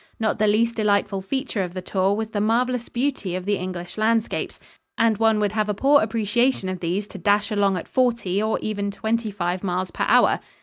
[0.19, 3.99] Not the least delightful feature of the tour was the marvelous beauty of the English
[3.99, 4.59] landscapes,
[4.97, 8.57] and one would have a poor appreciation of these to dash along at forty or
[8.63, 10.39] even twenty five miles per hour.